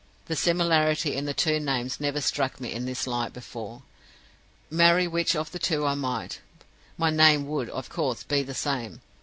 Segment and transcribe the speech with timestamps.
[0.25, 3.83] The similarity in the two names never struck me in this light before.
[4.71, 6.39] Marry which of the two I might,
[6.97, 9.01] my name would, of course, be the same.